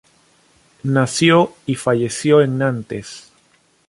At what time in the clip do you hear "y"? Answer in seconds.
1.67-1.75